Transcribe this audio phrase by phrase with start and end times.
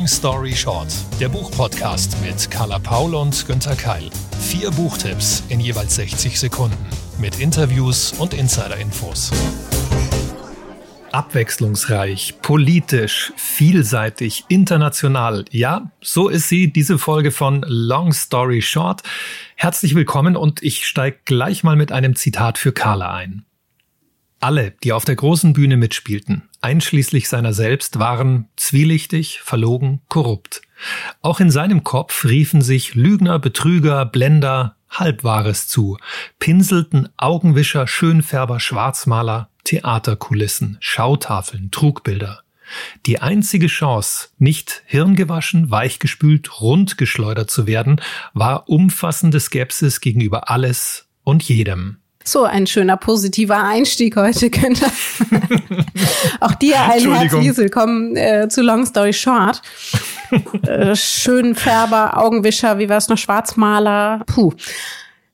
[0.00, 0.88] Long Story Short,
[1.20, 4.08] der Buchpodcast mit Carla Paul und Günther Keil.
[4.40, 6.86] Vier Buchtipps in jeweils 60 Sekunden
[7.18, 9.30] mit Interviews und Insider-Infos.
[11.12, 15.44] Abwechslungsreich, politisch, vielseitig, international.
[15.50, 19.02] Ja, so ist sie, diese Folge von Long Story Short.
[19.54, 23.44] Herzlich willkommen und ich steige gleich mal mit einem Zitat für Carla ein.
[24.40, 30.62] Alle, die auf der großen Bühne mitspielten, einschließlich seiner selbst, waren zwielichtig, verlogen, korrupt.
[31.22, 35.98] Auch in seinem Kopf riefen sich Lügner, Betrüger, Blender, Halbwahres zu,
[36.38, 42.42] pinselten Augenwischer, Schönfärber, Schwarzmaler, Theaterkulissen, Schautafeln, Trugbilder.
[43.06, 48.00] Die einzige Chance, nicht hirngewaschen, weichgespült, rundgeschleudert zu werden,
[48.32, 51.99] war umfassende Skepsis gegenüber alles und jedem.
[52.22, 54.90] So, ein schöner positiver Einstieg heute, Günther.
[56.40, 59.62] Auch dir ein herzliches Willkommen äh, zu Long Story Short.
[60.66, 64.22] äh, schön Färber, Augenwischer, wie war es noch, Schwarzmaler.
[64.26, 64.52] Puh.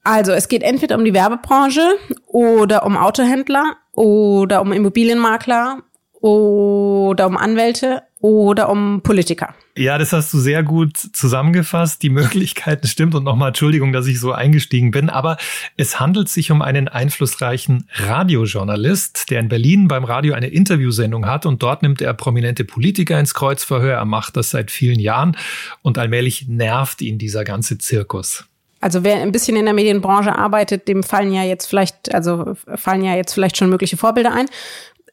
[0.04, 5.82] Also, es geht entweder um die Werbebranche oder um Autohändler oder um Immobilienmakler
[6.20, 9.54] oder um Anwälte oder um Politiker.
[9.76, 12.02] Ja, das hast du sehr gut zusammengefasst.
[12.02, 15.10] Die Möglichkeiten stimmt und nochmal Entschuldigung, dass ich so eingestiegen bin.
[15.10, 15.36] Aber
[15.76, 21.46] es handelt sich um einen einflussreichen Radiojournalist, der in Berlin beim Radio eine Interviewsendung hat
[21.46, 23.94] und dort nimmt er prominente Politiker ins Kreuzverhör.
[23.94, 25.36] Er macht das seit vielen Jahren
[25.82, 28.44] und allmählich nervt ihn dieser ganze Zirkus.
[28.80, 33.04] Also wer ein bisschen in der Medienbranche arbeitet, dem fallen ja jetzt vielleicht, also fallen
[33.04, 34.46] ja jetzt vielleicht schon mögliche Vorbilder ein.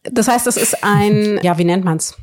[0.03, 2.17] Das heißt, das ist ein, ja, wie nennt man's?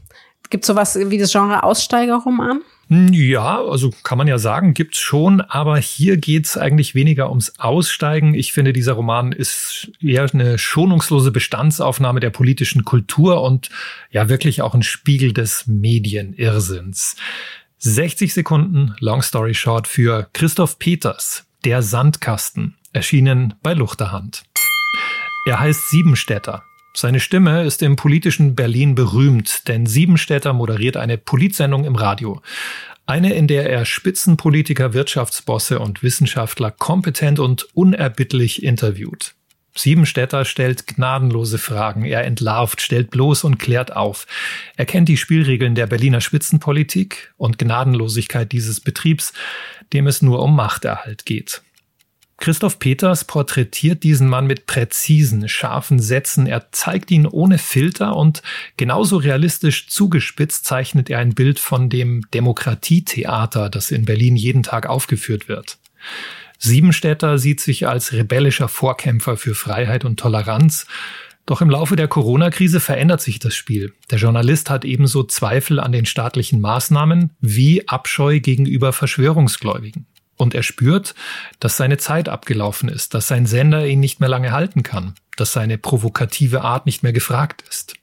[0.51, 2.63] Gibt sowas wie das Genre Aussteigerroman?
[2.89, 8.35] Ja, also kann man ja sagen, gibt's schon, aber hier geht's eigentlich weniger ums Aussteigen.
[8.35, 13.71] Ich finde, dieser Roman ist eher eine schonungslose Bestandsaufnahme der politischen Kultur und
[14.11, 17.15] ja wirklich auch ein Spiegel des Medienirrsinns.
[17.79, 24.43] 60 Sekunden Long Story Short für Christoph Peters, Der Sandkasten, erschienen bei Luchterhand.
[25.47, 31.85] Er heißt Siebenstädter, seine Stimme ist im politischen Berlin berühmt, denn Siebenstädter moderiert eine Politsendung
[31.85, 32.43] im Radio.
[33.07, 39.35] Eine, in der er Spitzenpolitiker, Wirtschaftsbosse und Wissenschaftler kompetent und unerbittlich interviewt.
[39.75, 44.27] Siebenstädter stellt gnadenlose Fragen, er entlarvt, stellt bloß und klärt auf.
[44.77, 49.33] Er kennt die Spielregeln der Berliner Spitzenpolitik und Gnadenlosigkeit dieses Betriebs,
[49.93, 51.63] dem es nur um Machterhalt geht.
[52.41, 56.47] Christoph Peters porträtiert diesen Mann mit präzisen, scharfen Sätzen.
[56.47, 58.43] Er zeigt ihn ohne Filter und
[58.79, 64.87] genauso realistisch zugespitzt zeichnet er ein Bild von dem Demokratietheater, das in Berlin jeden Tag
[64.87, 65.79] aufgeführt wird.
[66.59, 70.87] Siebenstädter sieht sich als rebellischer Vorkämpfer für Freiheit und Toleranz.
[71.45, 73.93] Doch im Laufe der Corona-Krise verändert sich das Spiel.
[74.11, 80.07] Der Journalist hat ebenso Zweifel an den staatlichen Maßnahmen wie Abscheu gegenüber Verschwörungsgläubigen.
[80.41, 81.15] Und er spürt,
[81.59, 85.53] dass seine Zeit abgelaufen ist, dass sein Sender ihn nicht mehr lange halten kann, dass
[85.53, 87.95] seine provokative Art nicht mehr gefragt ist.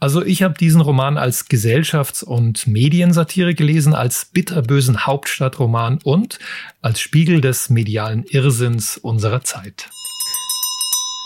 [0.00, 6.38] Also ich habe diesen Roman als Gesellschafts- und Mediensatire gelesen, als bitterbösen Hauptstadtroman und
[6.82, 9.90] als Spiegel des medialen Irrsinns unserer Zeit.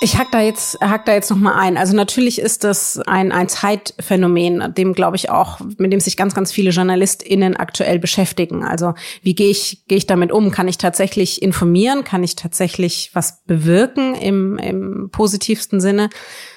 [0.02, 1.76] Ich hack da jetzt, hack da jetzt noch mal ein.
[1.76, 6.34] Also natürlich ist das ein, ein Zeitphänomen, dem glaube ich auch, mit dem sich ganz,
[6.34, 8.64] ganz viele JournalistInnen aktuell beschäftigen.
[8.64, 10.50] Also wie gehe ich, gehe ich damit um?
[10.50, 12.02] Kann ich tatsächlich informieren?
[12.02, 16.10] Kann ich tatsächlich was bewirken im, im positivsten Sinne?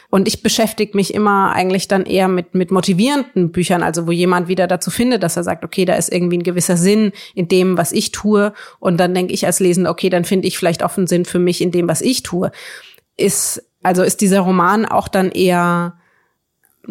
[0.10, 4.48] Und ich beschäftige mich immer eigentlich dann eher mit, mit motivierenden Büchern, also wo jemand
[4.48, 7.78] wieder dazu findet, dass er sagt, okay, da ist irgendwie ein gewisser Sinn in dem,
[7.78, 8.54] was ich tue.
[8.80, 11.40] Und dann denke ich als Lesender, okay, dann finde ich vielleicht auch einen Sinn für
[11.40, 12.52] mich in dem, was ich tue
[13.18, 15.98] ist, also ist dieser Roman auch dann eher,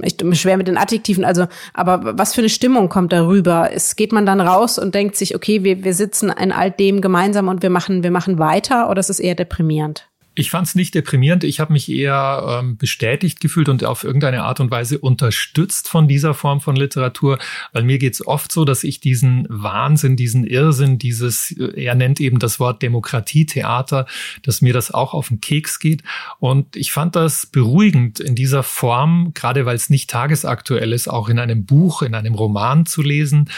[0.02, 3.70] ich bin schwer mit den Adjektiven, also, aber was für eine Stimmung kommt darüber?
[3.72, 7.00] Es geht man dann raus und denkt sich, okay, wir, wir sitzen in all dem
[7.00, 10.08] gemeinsam und wir machen, wir machen weiter, oder ist es eher deprimierend?
[10.36, 11.44] Ich fand es nicht deprimierend.
[11.44, 16.08] Ich habe mich eher ähm, bestätigt gefühlt und auf irgendeine Art und Weise unterstützt von
[16.08, 17.38] dieser Form von Literatur,
[17.72, 22.20] weil mir geht's oft so, dass ich diesen Wahnsinn, diesen Irrsinn, dieses, äh, er nennt
[22.20, 24.06] eben das Wort Demokratietheater,
[24.42, 26.02] dass mir das auch auf den Keks geht.
[26.40, 31.28] Und ich fand das beruhigend in dieser Form, gerade weil es nicht tagesaktuell ist, auch
[31.28, 33.50] in einem Buch, in einem Roman zu lesen,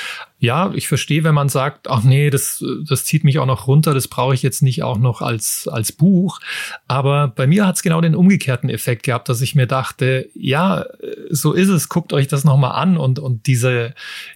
[0.46, 3.94] ja, ich verstehe, wenn man sagt, ach nee, das, das zieht mich auch noch runter,
[3.94, 6.38] das brauche ich jetzt nicht auch noch als, als Buch.
[6.86, 10.84] Aber bei mir hat es genau den umgekehrten Effekt gehabt, dass ich mir dachte, ja,
[11.30, 13.94] so ist es, guckt euch das nochmal an und, und diese,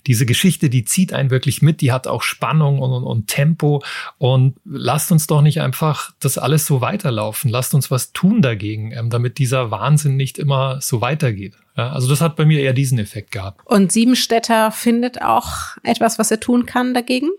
[0.08, 3.80] diese Geschichte, die zieht einen wirklich mit, die hat auch Spannung und, und, und Tempo
[4.18, 8.90] und lasst uns doch nicht einfach das alles so weiterlaufen, lasst uns was tun dagegen,
[8.90, 11.54] ähm, damit dieser Wahnsinn nicht immer so weitergeht.
[11.76, 13.60] Ja, also das hat bei mir eher diesen Effekt gehabt.
[13.64, 17.30] Und Siebenstädter findet auch etwas, was er tun kann dagegen?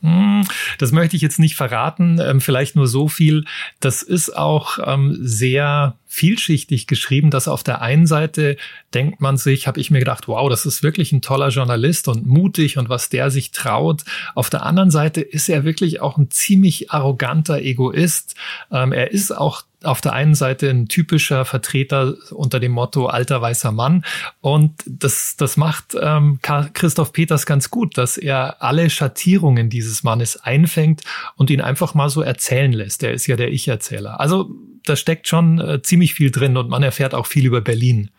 [0.00, 0.44] Hm,
[0.78, 3.44] das möchte ich jetzt nicht verraten, ähm, vielleicht nur so viel.
[3.80, 8.56] Das ist auch ähm, sehr vielschichtig geschrieben, dass auf der einen Seite
[8.94, 12.26] denkt man sich, habe ich mir gedacht, wow, das ist wirklich ein toller Journalist und
[12.26, 14.04] mutig und was der sich traut.
[14.36, 18.36] Auf der anderen Seite ist er wirklich auch ein ziemlich arroganter Egoist.
[18.70, 23.40] Ähm, er ist auch auf der einen Seite ein typischer Vertreter unter dem Motto alter
[23.40, 24.04] weißer Mann.
[24.40, 26.40] Und das, das macht ähm,
[26.72, 31.02] Christoph Peters ganz gut, dass er alle Schattierungen dieses Mannes einfängt
[31.36, 33.02] und ihn einfach mal so erzählen lässt.
[33.02, 34.18] Er ist ja der Ich-Erzähler.
[34.20, 34.50] Also
[34.84, 38.10] da steckt schon äh, ziemlich viel drin und man erfährt auch viel über Berlin.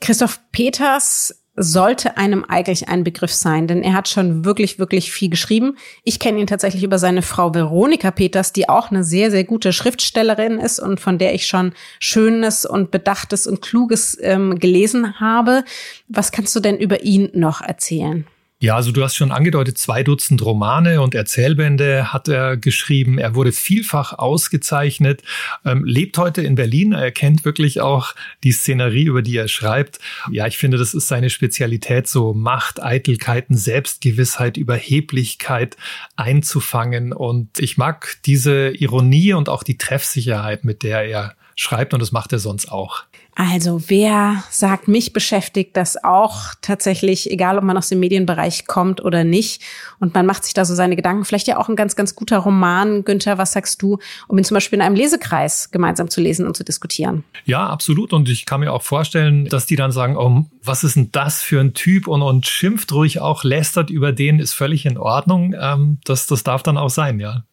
[0.00, 5.28] Christoph Peters sollte einem eigentlich ein Begriff sein, denn er hat schon wirklich, wirklich viel
[5.28, 5.76] geschrieben.
[6.04, 9.72] Ich kenne ihn tatsächlich über seine Frau Veronika Peters, die auch eine sehr, sehr gute
[9.72, 15.64] Schriftstellerin ist und von der ich schon Schönes und Bedachtes und Kluges ähm, gelesen habe.
[16.08, 18.26] Was kannst du denn über ihn noch erzählen?
[18.62, 23.16] Ja, also du hast schon angedeutet, zwei Dutzend Romane und Erzählbände hat er geschrieben.
[23.16, 25.22] Er wurde vielfach ausgezeichnet,
[25.64, 26.92] ähm, lebt heute in Berlin.
[26.92, 28.14] Er kennt wirklich auch
[28.44, 29.98] die Szenerie, über die er schreibt.
[30.30, 35.78] Ja, ich finde, das ist seine Spezialität, so Macht, Eitelkeiten, Selbstgewissheit, Überheblichkeit
[36.16, 37.14] einzufangen.
[37.14, 42.12] Und ich mag diese Ironie und auch die Treffsicherheit, mit der er schreibt und das
[42.12, 43.04] macht er sonst auch.
[43.34, 49.02] Also wer sagt, mich beschäftigt das auch tatsächlich, egal ob man aus dem Medienbereich kommt
[49.02, 49.62] oder nicht.
[49.98, 51.24] Und man macht sich da so seine Gedanken.
[51.24, 53.98] Vielleicht ja auch ein ganz, ganz guter Roman, Günther, was sagst du,
[54.28, 57.24] um ihn zum Beispiel in einem Lesekreis gemeinsam zu lesen und zu diskutieren?
[57.44, 58.12] Ja, absolut.
[58.12, 61.40] Und ich kann mir auch vorstellen, dass die dann sagen, oh, was ist denn das
[61.40, 62.08] für ein Typ?
[62.08, 65.54] Und, und schimpft ruhig auch, lästert über den, ist völlig in Ordnung.
[65.58, 67.44] Ähm, das, das darf dann auch sein, ja.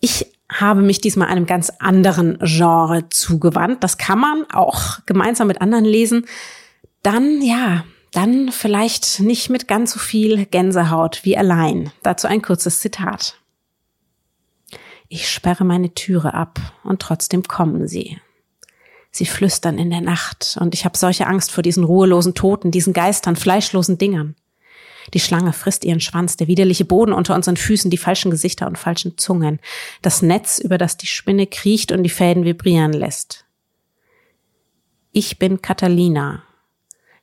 [0.00, 3.84] Ich habe mich diesmal einem ganz anderen Genre zugewandt.
[3.84, 6.26] Das kann man auch gemeinsam mit anderen lesen.
[7.02, 11.92] Dann, ja, dann vielleicht nicht mit ganz so viel Gänsehaut wie allein.
[12.02, 13.38] Dazu ein kurzes Zitat.
[15.08, 18.18] Ich sperre meine Türe ab und trotzdem kommen sie.
[19.10, 22.92] Sie flüstern in der Nacht und ich habe solche Angst vor diesen ruhelosen Toten, diesen
[22.92, 24.36] Geistern, fleischlosen Dingern.
[25.14, 28.78] Die Schlange frisst ihren Schwanz, der widerliche Boden unter unseren Füßen, die falschen Gesichter und
[28.78, 29.60] falschen Zungen,
[30.02, 33.44] das Netz, über das die Spinne kriecht und die Fäden vibrieren lässt.
[35.12, 36.42] Ich bin Catalina.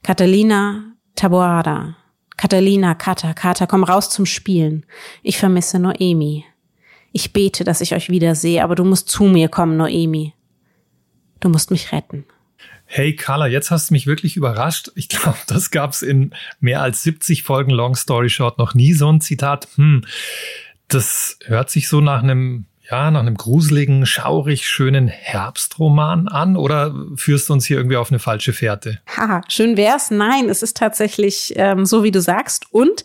[0.03, 1.95] Catalina Taboada.
[2.37, 4.85] Catalina, Kata, Kata, komm raus zum Spielen.
[5.23, 6.43] Ich vermisse Noemi.
[7.13, 10.33] Ich bete, dass ich euch wiedersehe, aber du musst zu mir kommen, Noemi.
[11.39, 12.25] Du musst mich retten.
[12.85, 14.91] Hey Carla, jetzt hast du mich wirklich überrascht.
[14.95, 19.11] Ich glaube, das gab's in mehr als 70 Folgen Long Story Short noch nie so
[19.11, 19.67] ein Zitat.
[19.75, 20.05] Hm,
[20.87, 26.93] das hört sich so nach einem ja, nach einem gruseligen, schaurig schönen Herbstroman an oder
[27.15, 28.99] führst du uns hier irgendwie auf eine falsche Fährte?
[29.07, 30.11] Haha, schön wär's.
[30.11, 32.71] Nein, es ist tatsächlich ähm, so, wie du sagst.
[32.71, 33.03] Und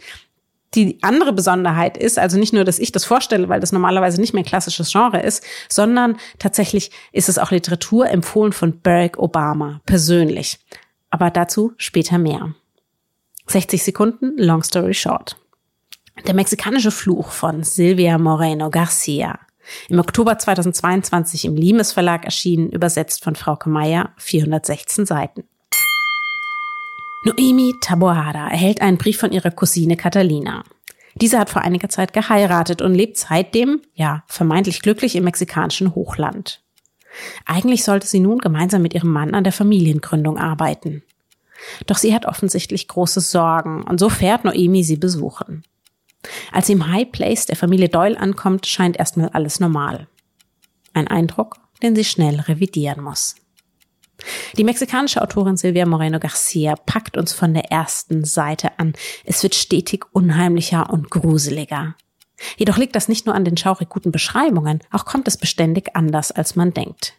[0.75, 4.35] die andere Besonderheit ist, also nicht nur, dass ich das vorstelle, weil das normalerweise nicht
[4.35, 10.59] mehr klassisches Genre ist, sondern tatsächlich ist es auch Literatur empfohlen von Barack Obama persönlich.
[11.11, 12.55] Aber dazu später mehr.
[13.49, 15.37] 60 Sekunden, long story short.
[16.27, 19.41] Der mexikanische Fluch von Silvia Moreno Garcia.
[19.89, 25.45] Im Oktober 2022 im Limes Verlag erschienen, übersetzt von Frau Meyer, 416 Seiten.
[27.23, 30.65] Noemi Taboada erhält einen Brief von ihrer Cousine Catalina.
[31.15, 36.63] Diese hat vor einiger Zeit geheiratet und lebt seitdem, ja, vermeintlich glücklich im mexikanischen Hochland.
[37.45, 41.03] Eigentlich sollte sie nun gemeinsam mit ihrem Mann an der Familiengründung arbeiten.
[41.87, 45.63] Doch sie hat offensichtlich große Sorgen und so fährt Noemi sie besuchen.
[46.53, 50.07] Als sie im High Place der Familie Doyle ankommt, scheint erstmal alles normal.
[50.95, 53.37] Ein Eindruck, den sie schnell revidieren muss.
[54.57, 58.95] Die mexikanische Autorin Silvia Moreno Garcia packt uns von der ersten Seite an.
[59.25, 61.95] Es wird stetig unheimlicher und gruseliger.
[62.57, 66.33] Jedoch liegt das nicht nur an den schaurig guten Beschreibungen, auch kommt es beständig anders,
[66.33, 67.15] als man denkt.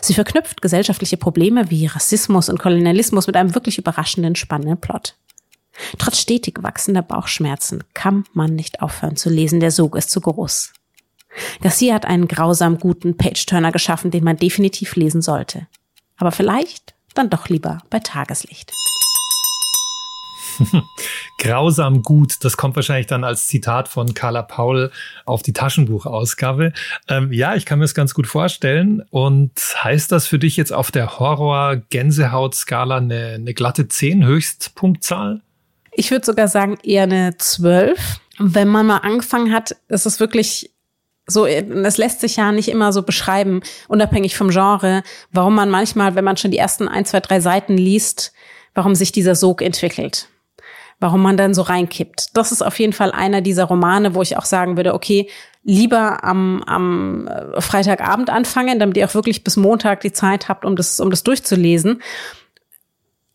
[0.00, 5.14] Sie verknüpft gesellschaftliche Probleme wie Rassismus und Kolonialismus mit einem wirklich überraschenden, spannenden Plot.
[5.98, 10.72] Trotz stetig wachsender Bauchschmerzen kann man nicht aufhören zu lesen, der Sog ist zu groß.
[11.60, 15.68] Garcia hat einen grausam guten Page-Turner geschaffen, den man definitiv lesen sollte
[16.18, 18.72] aber vielleicht dann doch lieber bei Tageslicht.
[21.38, 24.90] Grausam gut, das kommt wahrscheinlich dann als Zitat von Carla Paul
[25.24, 26.72] auf die Taschenbuchausgabe.
[27.08, 29.02] Ähm, ja, ich kann mir das ganz gut vorstellen.
[29.10, 35.42] Und heißt das für dich jetzt auf der Horror-Gänsehaut-Skala eine, eine glatte 10 Höchstpunktzahl?
[35.92, 38.20] Ich würde sogar sagen eher eine 12.
[38.38, 40.70] Wenn man mal angefangen hat, ist es wirklich
[41.28, 46.14] so, es lässt sich ja nicht immer so beschreiben, unabhängig vom Genre, warum man manchmal,
[46.14, 48.32] wenn man schon die ersten ein, zwei, drei Seiten liest,
[48.74, 50.28] warum sich dieser Sog entwickelt.
[51.00, 52.36] Warum man dann so reinkippt.
[52.36, 55.28] Das ist auf jeden Fall einer dieser Romane, wo ich auch sagen würde, okay,
[55.62, 60.64] lieber am, am äh, Freitagabend anfangen, damit ihr auch wirklich bis Montag die Zeit habt,
[60.64, 62.02] um das, um das durchzulesen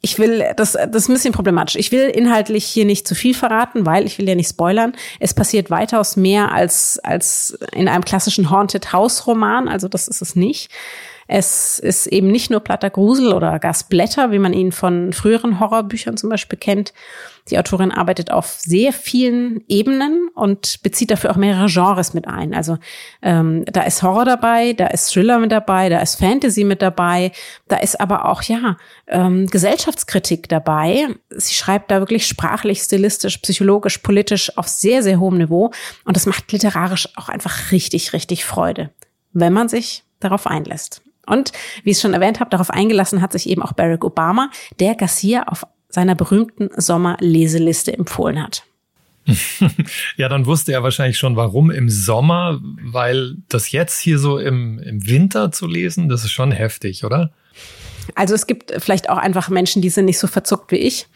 [0.05, 1.77] ich will, das, das ist ein bisschen problematisch.
[1.77, 4.91] Ich will inhaltlich hier nicht zu viel verraten, weil ich will ja nicht spoilern.
[5.22, 9.69] Es passiert weitaus mehr als, als in einem klassischen Haunted House Roman.
[9.69, 10.69] Also das ist es nicht.
[11.27, 16.18] Es ist eben nicht nur platter Grusel oder Gasblätter, wie man ihn von früheren Horrorbüchern
[16.18, 16.94] zum Beispiel kennt.
[17.50, 22.53] Die Autorin arbeitet auf sehr vielen Ebenen und bezieht dafür auch mehrere Genres mit ein.
[22.53, 22.77] Also
[23.22, 27.34] ähm, da ist Horror dabei, da ist Thriller mit dabei, da ist Fantasy mit dabei,
[27.68, 28.77] da ist aber auch ja
[29.08, 31.08] ähm, Gesellschaftskritik dabei.
[31.30, 35.72] Sie schreibt da wirklich sprachlich, stilistisch, psychologisch, politisch auf sehr sehr hohem Niveau
[36.06, 38.92] und das macht literarisch auch einfach richtig richtig Freude,
[39.34, 41.01] wenn man sich darauf einlässt.
[41.25, 41.51] Und
[41.84, 44.50] wie ich es schon erwähnt habe, darauf eingelassen hat sich eben auch Barack Obama,
[44.80, 48.63] der Garcia auf seiner berühmten Sommerleseliste empfohlen hat.
[50.18, 54.80] ja, dann wusste er wahrscheinlich schon, warum im Sommer, weil das jetzt hier so im,
[54.80, 57.32] im Winter zu lesen, das ist schon heftig, oder?
[58.15, 61.08] Also es gibt vielleicht auch einfach Menschen, die sind nicht so verzuckt wie ich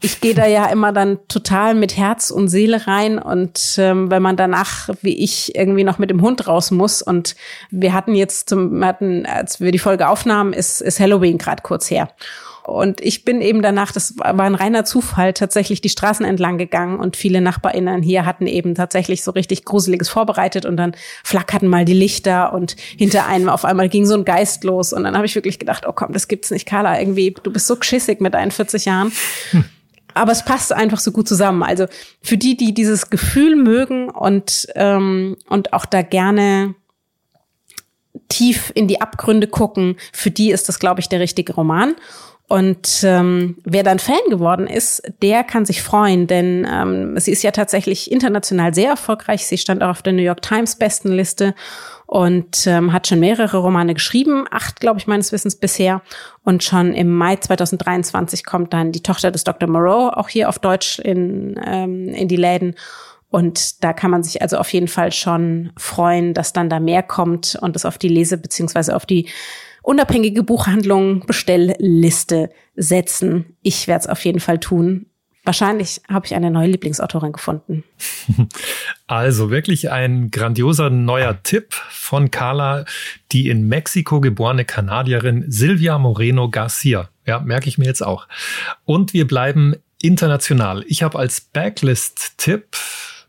[0.00, 4.22] ich gehe da ja immer dann total mit Herz und Seele rein und ähm, wenn
[4.22, 7.34] man danach, wie ich, irgendwie noch mit dem Hund raus muss und
[7.70, 11.62] wir hatten jetzt zum, wir hatten, als wir die Folge aufnahmen, ist, ist Halloween gerade
[11.62, 12.08] kurz her.
[12.62, 17.00] Und ich bin eben danach, das war ein reiner Zufall, tatsächlich die Straßen entlang gegangen
[17.00, 20.92] und viele NachbarInnen hier hatten eben tatsächlich so richtig Gruseliges vorbereitet und dann
[21.24, 25.04] flackerten mal die Lichter und hinter einem auf einmal ging so ein Geist los und
[25.04, 27.76] dann habe ich wirklich gedacht, oh komm, das gibt's nicht, Carla, irgendwie, du bist so
[27.76, 29.12] geschissig mit deinen 40 Jahren.
[29.52, 29.64] Hm
[30.14, 31.62] aber es passt einfach so gut zusammen.
[31.62, 31.86] Also
[32.22, 36.74] für die, die dieses Gefühl mögen und, ähm, und auch da gerne
[38.28, 41.94] tief in die Abgründe gucken, für die ist das, glaube ich, der richtige Roman.
[42.48, 47.42] Und ähm, wer dann Fan geworden ist, der kann sich freuen, denn ähm, sie ist
[47.42, 49.46] ja tatsächlich international sehr erfolgreich.
[49.46, 51.54] Sie stand auch auf der New York Times Bestenliste
[52.08, 56.00] und ähm, hat schon mehrere Romane geschrieben, acht, glaube ich, meines Wissens bisher.
[56.42, 59.68] Und schon im Mai 2023 kommt dann die Tochter des Dr.
[59.68, 62.76] Moreau auch hier auf Deutsch in, ähm, in die Läden.
[63.28, 67.02] Und da kann man sich also auf jeden Fall schon freuen, dass dann da mehr
[67.02, 69.28] kommt und es auf die Lese- beziehungsweise auf die
[69.82, 73.54] unabhängige Buchhandlung Bestellliste setzen.
[73.60, 75.10] Ich werde es auf jeden Fall tun.
[75.48, 77.82] Wahrscheinlich habe ich eine neue Lieblingsautorin gefunden.
[79.06, 82.84] Also wirklich ein grandioser neuer Tipp von Carla,
[83.32, 87.08] die in Mexiko geborene Kanadierin Silvia Moreno Garcia.
[87.24, 88.28] Ja, merke ich mir jetzt auch.
[88.84, 90.84] Und wir bleiben international.
[90.88, 92.76] Ich habe als Backlist-Tipp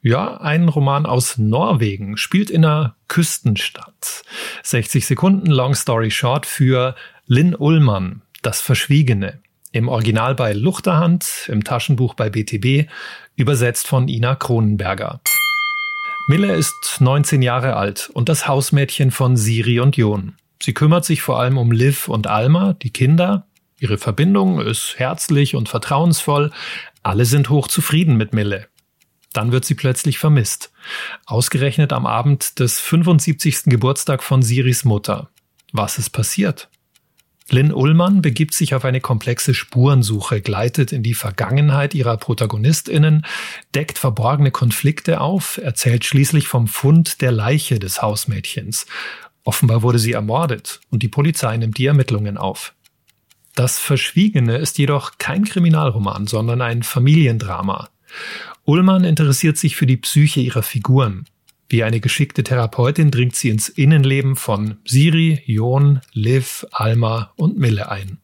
[0.02, 4.24] ja, einen Roman aus Norwegen, spielt in einer Küstenstadt.
[4.64, 6.96] 60 Sekunden, Long Story Short für
[7.28, 9.40] Lynn Ullmann, Das Verschwiegene.
[9.72, 12.90] Im Original bei Luchterhand, im Taschenbuch bei BTB,
[13.36, 15.22] übersetzt von Ina Kronenberger.
[16.28, 20.34] Mille ist 19 Jahre alt und das Hausmädchen von Siri und Jon.
[20.62, 23.46] Sie kümmert sich vor allem um Liv und Alma, die Kinder.
[23.80, 26.52] Ihre Verbindung ist herzlich und vertrauensvoll.
[27.04, 28.68] Alle sind hoch zufrieden mit Mille.
[29.34, 30.72] Dann wird sie plötzlich vermisst.
[31.28, 33.66] Ausgerechnet am Abend des 75.
[33.66, 35.30] Geburtstag von Siris Mutter.
[35.72, 36.70] Was ist passiert?
[37.52, 43.26] Lynn Ullmann begibt sich auf eine komplexe Spurensuche, gleitet in die Vergangenheit ihrer ProtagonistInnen,
[43.74, 48.86] deckt verborgene Konflikte auf, erzählt schließlich vom Fund der Leiche des Hausmädchens.
[49.44, 52.74] Offenbar wurde sie ermordet und die Polizei nimmt die Ermittlungen auf.
[53.56, 57.90] Das Verschwiegene ist jedoch kein Kriminalroman, sondern ein Familiendrama.
[58.66, 61.26] Ullmann interessiert sich für die Psyche ihrer Figuren.
[61.70, 67.90] Wie eine geschickte Therapeutin dringt sie ins Innenleben von Siri, Jon, Liv, Alma und Mille
[67.90, 68.18] ein.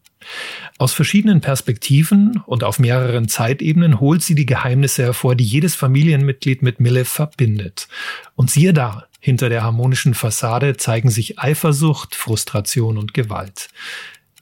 [0.79, 6.63] Aus verschiedenen Perspektiven und auf mehreren Zeitebenen holt sie die Geheimnisse hervor, die jedes Familienmitglied
[6.63, 7.87] mit Mille verbindet.
[8.35, 13.69] Und siehe da, hinter der harmonischen Fassade zeigen sich Eifersucht, Frustration und Gewalt.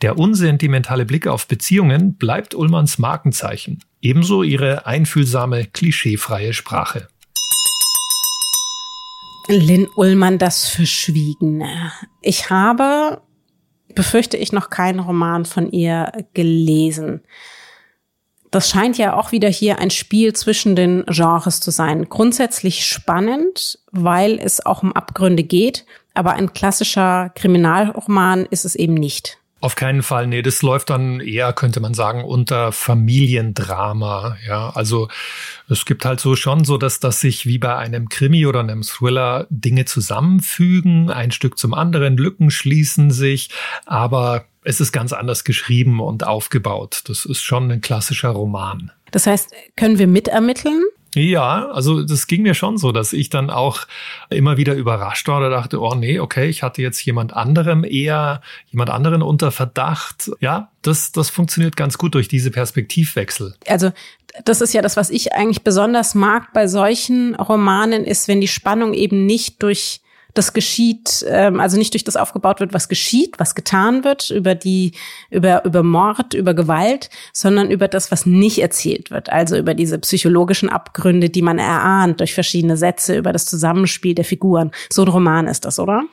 [0.01, 7.07] Der unsentimentale Blick auf Beziehungen bleibt Ullmanns Markenzeichen, ebenso ihre einfühlsame, klischeefreie Sprache.
[9.47, 11.91] Lynn Ullmann, das Verschwiegene.
[12.21, 13.21] Ich habe,
[13.93, 17.21] befürchte ich, noch keinen Roman von ihr gelesen.
[18.51, 22.07] Das scheint ja auch wieder hier ein Spiel zwischen den Genres zu sein.
[22.07, 28.93] Grundsätzlich spannend, weil es auch um Abgründe geht, aber ein klassischer Kriminalroman ist es eben
[28.93, 29.39] nicht.
[29.63, 34.35] Auf keinen Fall, nee, das läuft dann eher, könnte man sagen, unter Familiendrama.
[34.45, 35.07] Ja, also
[35.69, 38.81] es gibt halt so schon so, dass das sich wie bei einem Krimi oder einem
[38.81, 43.51] Thriller Dinge zusammenfügen, ein Stück zum anderen, Lücken schließen sich,
[43.85, 47.03] aber es ist ganz anders geschrieben und aufgebaut.
[47.05, 48.91] Das ist schon ein klassischer Roman.
[49.11, 50.83] Das heißt, können wir mitermitteln?
[51.15, 53.81] Ja, also das ging mir schon so, dass ich dann auch
[54.29, 58.41] immer wieder überrascht war oder dachte, oh nee, okay, ich hatte jetzt jemand anderem eher,
[58.67, 60.31] jemand anderen unter Verdacht.
[60.39, 63.55] Ja, das, das funktioniert ganz gut durch diese Perspektivwechsel.
[63.67, 63.91] Also
[64.45, 68.47] das ist ja das, was ich eigentlich besonders mag bei solchen Romanen, ist, wenn die
[68.47, 70.01] Spannung eben nicht durch
[70.33, 74.55] das geschieht, ähm, also nicht durch das aufgebaut wird, was geschieht, was getan wird, über
[74.55, 74.93] die,
[75.29, 79.29] über, über Mord, über Gewalt, sondern über das, was nicht erzählt wird.
[79.31, 84.25] Also über diese psychologischen Abgründe, die man erahnt durch verschiedene Sätze, über das Zusammenspiel der
[84.25, 84.71] Figuren.
[84.91, 86.03] So ein Roman ist das, oder?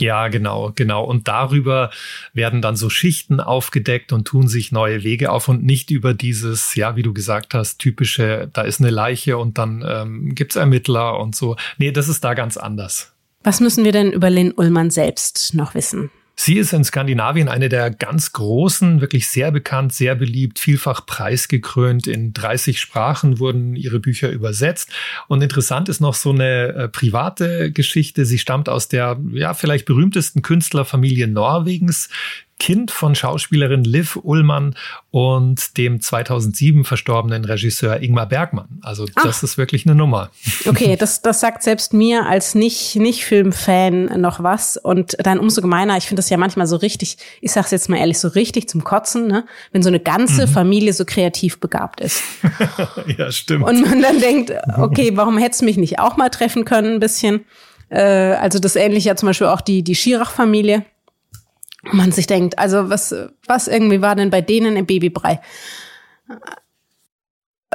[0.00, 1.04] Ja, genau, genau.
[1.04, 1.90] Und darüber
[2.32, 6.76] werden dann so Schichten aufgedeckt und tun sich neue Wege auf und nicht über dieses,
[6.76, 11.18] ja, wie du gesagt hast, typische, da ist eine Leiche und dann ähm, gibt's Ermittler
[11.18, 11.56] und so.
[11.78, 13.12] Nee, das ist da ganz anders.
[13.48, 16.10] Was müssen wir denn über Lynn Ullmann selbst noch wissen?
[16.36, 22.06] Sie ist in Skandinavien eine der ganz großen, wirklich sehr bekannt, sehr beliebt, vielfach preisgekrönt.
[22.06, 24.90] In 30 Sprachen wurden ihre Bücher übersetzt.
[25.28, 28.26] Und interessant ist noch so eine äh, private Geschichte.
[28.26, 32.10] Sie stammt aus der, ja, vielleicht berühmtesten Künstlerfamilie Norwegens.
[32.58, 34.74] Kind von Schauspielerin Liv Ullmann
[35.10, 38.80] und dem 2007 verstorbenen Regisseur Ingmar Bergmann.
[38.82, 39.22] Also Ach.
[39.22, 40.30] das ist wirklich eine Nummer.
[40.66, 44.76] Okay, das, das sagt selbst mir als nicht, nicht Filmfan noch was.
[44.76, 47.98] Und dann umso gemeiner, ich finde das ja manchmal so richtig, ich sag's jetzt mal
[47.98, 49.46] ehrlich, so richtig zum Kotzen, ne?
[49.70, 50.50] wenn so eine ganze mhm.
[50.50, 52.22] Familie so kreativ begabt ist.
[53.18, 53.64] ja, stimmt.
[53.64, 57.00] Und man dann denkt, okay, warum hättest du mich nicht auch mal treffen können ein
[57.00, 57.44] bisschen?
[57.88, 60.84] Äh, also das ähnliche ja zum Beispiel auch die, die Schirach-Familie
[61.82, 63.14] man sich denkt, also was,
[63.46, 65.40] was irgendwie war denn bei denen im Babybrei?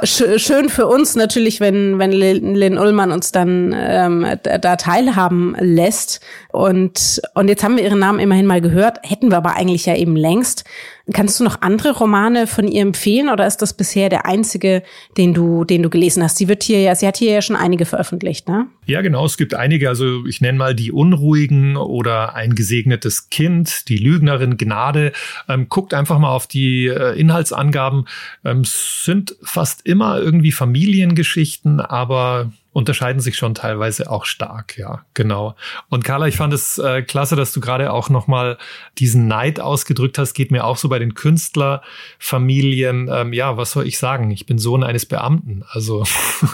[0.02, 6.20] Schön für uns natürlich, wenn, wenn Lynn Ullmann uns dann ähm, da teilhaben lässt.
[6.50, 9.94] Und, und jetzt haben wir ihren Namen immerhin mal gehört, hätten wir aber eigentlich ja
[9.94, 10.64] eben längst.
[11.12, 14.82] Kannst du noch andere Romane von ihr empfehlen oder ist das bisher der einzige,
[15.18, 16.38] den du, den du gelesen hast?
[16.38, 18.68] Sie wird hier ja, sie hat hier ja schon einige veröffentlicht, ne?
[18.86, 19.26] Ja, genau.
[19.26, 19.90] Es gibt einige.
[19.90, 25.12] Also ich nenne mal die Unruhigen oder ein gesegnetes Kind, die Lügnerin Gnade.
[25.46, 28.06] Ähm, guckt einfach mal auf die äh, Inhaltsangaben.
[28.42, 35.54] Ähm, sind fast immer irgendwie Familiengeschichten, aber unterscheiden sich schon teilweise auch stark, ja, genau.
[35.88, 38.58] Und Carla, ich fand es äh, klasse, dass du gerade auch nochmal
[38.98, 40.34] diesen Neid ausgedrückt hast.
[40.34, 43.08] Geht mir auch so bei den Künstlerfamilien.
[43.10, 44.30] Ähm, ja, was soll ich sagen?
[44.32, 45.62] Ich bin Sohn eines Beamten.
[45.68, 46.04] Also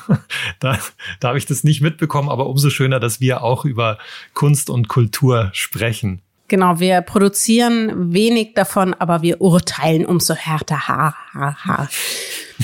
[0.61, 0.79] da,
[1.21, 3.97] da habe ich das nicht mitbekommen, aber umso schöner, dass wir auch über
[4.35, 6.21] Kunst und Kultur sprechen.
[6.51, 10.89] Genau, wir produzieren wenig davon, aber wir urteilen umso härter.
[10.89, 11.89] Ha, ha, ha.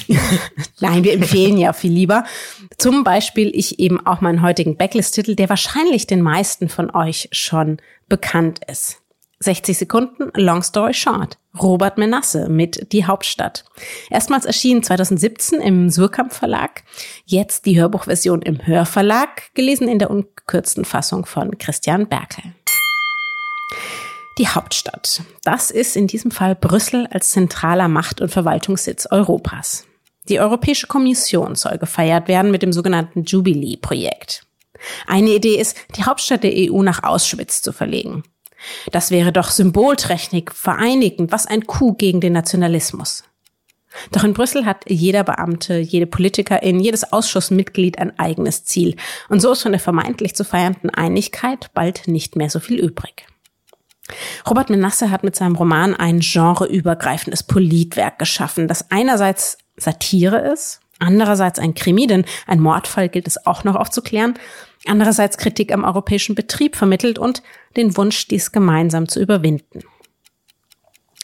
[0.81, 2.25] Nein, wir empfehlen ja viel lieber.
[2.79, 7.77] Zum Beispiel ich eben auch meinen heutigen Backlist-Titel, der wahrscheinlich den meisten von euch schon
[8.09, 9.03] bekannt ist.
[9.39, 11.39] 60 Sekunden, Long Story Short.
[11.63, 13.67] Robert Menasse mit Die Hauptstadt.
[14.11, 16.83] Erstmals erschienen 2017 im Surkamp Verlag,
[17.25, 22.56] jetzt die Hörbuchversion im Hörverlag, gelesen in der unkürzten Fassung von Christian Berkel.
[24.39, 25.23] Die Hauptstadt.
[25.45, 29.85] Das ist in diesem Fall Brüssel als zentraler Macht- und Verwaltungssitz Europas.
[30.29, 34.47] Die Europäische Kommission soll gefeiert werden mit dem sogenannten Jubilee-Projekt.
[35.07, 38.25] Eine Idee ist, die Hauptstadt der EU nach Auschwitz zu verlegen.
[38.91, 43.25] Das wäre doch Symboltechnik, vereinigend, was ein Coup gegen den Nationalismus.
[44.13, 48.97] Doch in Brüssel hat jeder Beamte, jede Politikerin, jedes Ausschussmitglied ein eigenes Ziel.
[49.29, 53.27] Und so ist von der vermeintlich zu feiernden Einigkeit bald nicht mehr so viel übrig.
[54.49, 61.59] Robert Menasse hat mit seinem Roman ein genreübergreifendes Politwerk geschaffen, das einerseits Satire ist, andererseits
[61.59, 64.35] ein Krimi, denn ein Mordfall gilt es auch noch aufzuklären,
[64.87, 67.43] andererseits Kritik am europäischen Betrieb vermittelt und
[67.77, 69.83] den Wunsch, dies gemeinsam zu überwinden.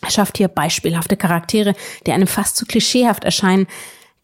[0.02, 1.74] Er schafft hier beispielhafte Charaktere,
[2.06, 3.68] die einem fast zu klischeehaft erscheinen,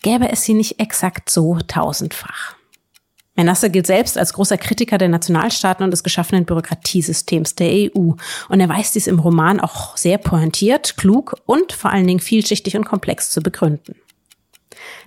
[0.03, 2.58] gäbe es sie nicht exakt so tausendfach.
[3.39, 8.13] Menasse gilt selbst als großer Kritiker der Nationalstaaten und des geschaffenen Bürokratiesystems der EU.
[8.49, 12.77] Und er weiß dies im Roman auch sehr pointiert, klug und vor allen Dingen vielschichtig
[12.77, 13.95] und komplex zu begründen.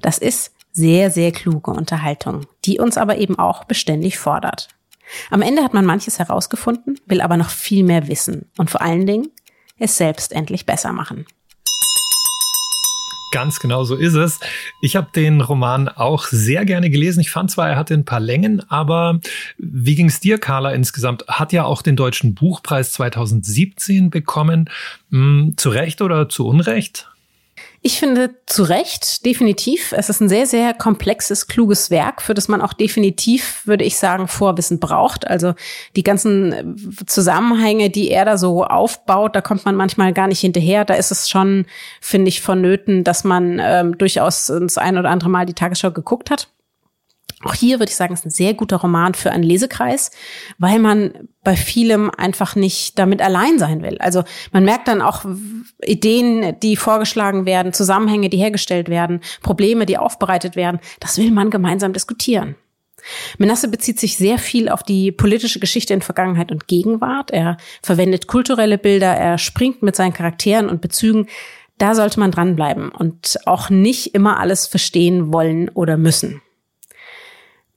[0.02, 4.70] Das ist sehr, sehr kluge Unterhaltung, die uns aber eben auch beständig fordert.
[5.30, 9.06] Am Ende hat man manches herausgefunden, will aber noch viel mehr wissen und vor allen
[9.06, 9.28] Dingen
[9.78, 11.26] es selbst endlich besser machen.
[13.32, 14.40] Ganz genau so ist es.
[14.82, 17.22] Ich habe den Roman auch sehr gerne gelesen.
[17.22, 19.20] Ich fand zwar, er hatte ein paar Längen, aber
[19.58, 21.26] wie ging es dir, Carla, insgesamt?
[21.28, 24.70] Hat ja auch den Deutschen Buchpreis 2017 bekommen.
[25.12, 27.10] Hm, zu Recht oder zu Unrecht?
[27.84, 29.92] Ich finde zu Recht, definitiv.
[29.92, 33.98] Es ist ein sehr, sehr komplexes, kluges Werk, für das man auch definitiv, würde ich
[33.98, 35.26] sagen, Vorwissen braucht.
[35.26, 35.56] Also
[35.96, 40.42] die ganzen äh, Zusammenhänge, die er da so aufbaut, da kommt man manchmal gar nicht
[40.42, 40.86] hinterher.
[40.86, 41.66] Da ist es schon,
[42.02, 46.30] finde ich, vonnöten, dass man ähm, durchaus das ein oder andere Mal die Tagesschau geguckt
[46.30, 46.50] hat.
[47.44, 50.12] Auch hier würde ich sagen, ist ein sehr guter Roman für einen Lesekreis,
[50.58, 53.98] weil man bei vielem einfach nicht damit allein sein will.
[54.00, 55.26] Also man merkt dann auch
[55.84, 60.80] Ideen, die vorgeschlagen werden, Zusammenhänge, die hergestellt werden, Probleme, die aufbereitet werden.
[61.00, 62.56] Das will man gemeinsam diskutieren.
[63.40, 67.32] Menasse bezieht sich sehr viel auf die politische Geschichte in Vergangenheit und Gegenwart.
[67.32, 71.28] Er verwendet kulturelle Bilder, er springt mit seinen Charakteren und Bezügen.
[71.80, 76.42] Da sollte man dranbleiben und auch nicht immer alles verstehen wollen oder müssen.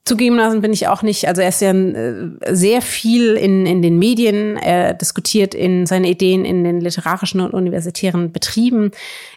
[0.06, 3.98] Zugegebenermaßen bin ich auch nicht, also er ist ja äh, sehr viel in, in den
[3.98, 8.90] Medien, er diskutiert in seine Ideen in den literarischen und universitären Betrieben.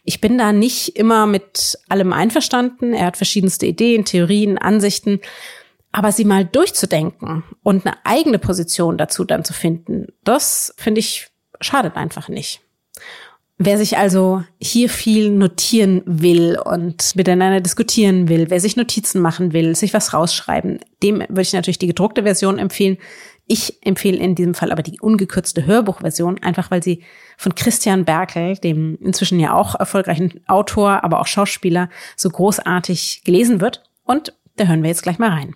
[0.03, 2.93] Ich bin da nicht immer mit allem einverstanden.
[2.93, 5.21] Er hat verschiedenste Ideen, Theorien, Ansichten.
[5.93, 11.29] Aber sie mal durchzudenken und eine eigene Position dazu dann zu finden, das finde ich
[11.61, 12.61] schadet einfach nicht.
[13.59, 19.51] Wer sich also hier viel notieren will und miteinander diskutieren will, wer sich Notizen machen
[19.51, 22.97] will, sich was rausschreiben, dem würde ich natürlich die gedruckte Version empfehlen.
[23.47, 27.03] Ich empfehle in diesem Fall aber die ungekürzte Hörbuchversion, einfach weil sie
[27.35, 33.59] von Christian Berkel, dem inzwischen ja auch erfolgreichen Autor, aber auch Schauspieler, so großartig gelesen
[33.59, 33.83] wird.
[34.03, 35.55] Und da hören wir jetzt gleich mal rein.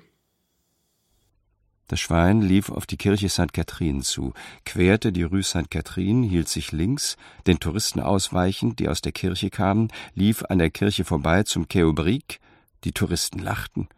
[1.92, 3.52] Das Schwein lief auf die Kirche St.
[3.52, 4.32] Catherine zu,
[4.64, 5.70] querte die Rue St.
[5.70, 10.70] Catherine, hielt sich links, den Touristen ausweichend, die aus der Kirche kamen, lief an der
[10.70, 12.40] Kirche vorbei zum Quai Brique,
[12.86, 13.90] die Touristen lachten.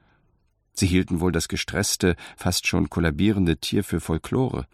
[0.73, 4.65] Sie hielten wohl das gestresste, fast schon kollabierende Tier für Folklore,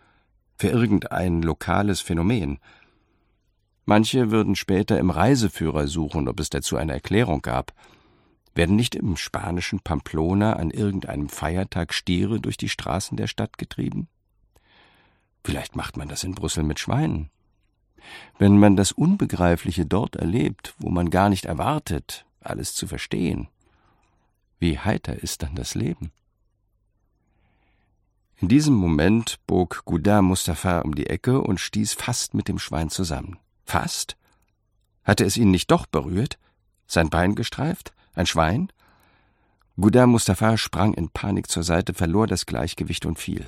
[0.56, 2.58] für irgendein lokales Phänomen.
[3.84, 7.74] Manche würden später im Reiseführer suchen, ob es dazu eine Erklärung gab.
[8.56, 14.08] Werden nicht im spanischen Pamplona an irgendeinem Feiertag Stiere durch die Straßen der Stadt getrieben?
[15.44, 17.30] Vielleicht macht man das in Brüssel mit Schweinen.
[18.38, 23.48] Wenn man das Unbegreifliche dort erlebt, wo man gar nicht erwartet, alles zu verstehen,
[24.60, 26.12] wie heiter ist dann das Leben?
[28.42, 32.90] In diesem Moment bog Goudin Mustafa um die Ecke und stieß fast mit dem Schwein
[32.90, 33.38] zusammen.
[33.66, 34.16] Fast?
[35.04, 36.40] Hatte es ihn nicht doch berührt?
[36.88, 37.94] Sein Bein gestreift?
[38.13, 38.72] Ein Schwein?
[39.80, 43.45] Goudin Mustafa sprang in Panik zur Seite, verlor das Gleichgewicht und fiel.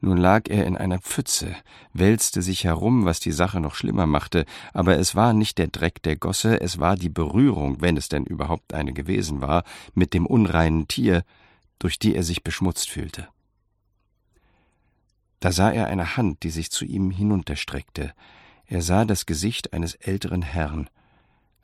[0.00, 1.56] Nun lag er in einer Pfütze,
[1.92, 6.02] wälzte sich herum, was die Sache noch schlimmer machte, aber es war nicht der Dreck
[6.02, 10.24] der Gosse, es war die Berührung, wenn es denn überhaupt eine gewesen war, mit dem
[10.24, 11.24] unreinen Tier,
[11.80, 13.28] durch die er sich beschmutzt fühlte.
[15.40, 18.12] Da sah er eine Hand, die sich zu ihm hinunterstreckte.
[18.66, 20.88] Er sah das Gesicht eines älteren Herrn,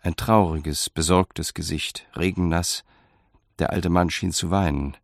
[0.05, 2.85] ein trauriges, besorgtes Gesicht, regennass.
[3.59, 4.97] Der alte Mann schien zu weinen.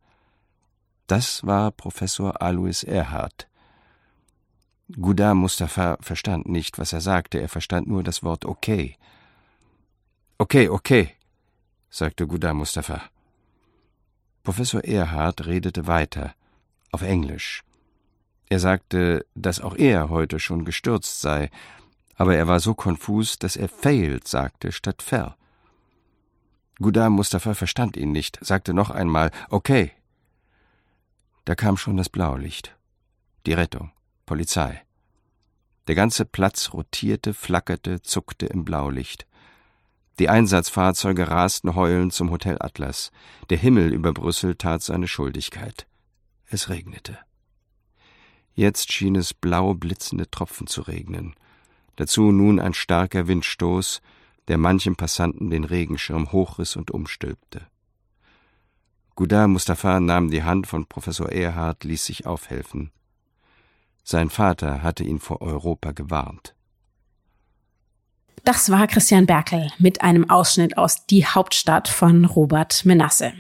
[1.07, 3.49] Das war Professor Alois Erhard.
[4.93, 8.97] Goudin Mustafa verstand nicht, was er sagte, er verstand nur das Wort okay.
[10.37, 11.15] Okay, okay,
[11.89, 13.03] sagte Goudin Mustafa.
[14.43, 16.35] Professor Erhard redete weiter,
[16.93, 17.63] auf Englisch.
[18.49, 21.51] Er sagte, dass auch er heute schon gestürzt sei,
[22.21, 25.39] aber er war so konfus, dass er failed sagte statt fair.
[26.79, 29.93] Goudin Mustafa verstand ihn nicht, sagte noch einmal Okay.
[31.47, 32.77] Da kam schon das Blaulicht.
[33.47, 33.91] Die Rettung,
[34.27, 34.83] Polizei.
[35.87, 39.27] Der ganze Platz rotierte, flackerte, zuckte im Blaulicht.
[40.19, 43.13] Die Einsatzfahrzeuge rasten heulend zum Hotel Atlas.
[43.49, 45.87] Der Himmel über Brüssel tat seine Schuldigkeit.
[46.45, 47.17] Es regnete.
[48.53, 51.35] Jetzt schien es blau blitzende Tropfen zu regnen
[52.01, 54.01] dazu nun ein starker Windstoß,
[54.49, 57.61] der manchem Passanten den Regenschirm hochriss und umstülpte.
[59.17, 62.91] Goudin Mustafa nahm die Hand von Professor Erhard, ließ sich aufhelfen.
[64.03, 66.55] Sein Vater hatte ihn vor Europa gewarnt.
[68.45, 73.35] Das war Christian Berkel mit einem Ausschnitt aus Die Hauptstadt von Robert Menasse.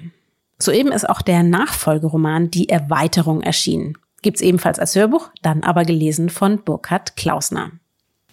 [0.59, 3.97] Soeben ist auch der Nachfolgeroman Die Erweiterung erschienen.
[4.21, 7.73] Gibt's ebenfalls als Hörbuch, dann aber gelesen von Burkhard Klausner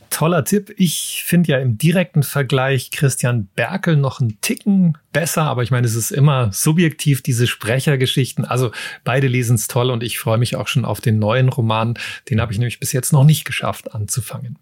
[0.10, 0.74] toller Tipp.
[0.78, 5.88] Ich finde ja im direkten Vergleich Christian Berkel noch einen Ticken besser, aber ich meine,
[5.88, 8.46] es ist immer subjektiv, diese Sprechergeschichten.
[8.46, 8.72] Also
[9.04, 11.98] beide lesen es toll und ich freue mich auch schon auf den neuen Roman.
[12.30, 14.58] Den habe ich nämlich bis jetzt noch nicht geschafft anzufangen.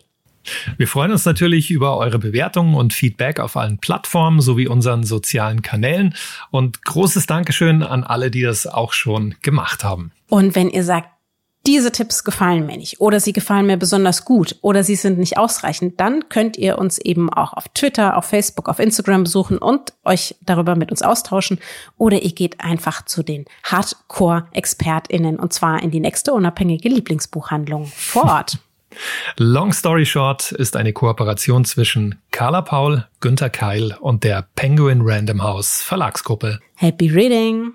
[0.78, 5.62] Wir freuen uns natürlich über eure Bewertungen und Feedback auf allen Plattformen sowie unseren sozialen
[5.62, 6.16] Kanälen
[6.50, 10.12] und großes Dankeschön an alle, die das auch schon gemacht haben.
[10.28, 11.10] Und wenn ihr sagt,
[11.68, 15.38] diese Tipps gefallen mir nicht oder sie gefallen mir besonders gut oder sie sind nicht
[15.38, 19.94] ausreichend, dann könnt ihr uns eben auch auf Twitter, auf Facebook, auf Instagram besuchen und
[20.04, 21.60] euch darüber mit uns austauschen
[21.98, 28.26] oder ihr geht einfach zu den Hardcore-ExpertInnen und zwar in die nächste unabhängige Lieblingsbuchhandlung vor
[28.26, 28.60] Ort.
[29.38, 35.44] Long Story Short ist eine Kooperation zwischen Carla Paul, Günther Keil und der Penguin Random
[35.44, 36.60] House Verlagsgruppe.
[36.76, 37.74] Happy Reading!